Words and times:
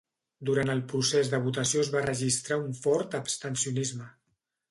Durant 0.49 0.71
el 0.73 0.79
procés 0.93 1.29
de 1.33 1.39
votació 1.43 1.83
es 1.85 1.91
va 1.97 2.01
registrar 2.07 2.59
un 2.63 2.73
fort 2.85 3.17
abstencionisme. 3.21 4.09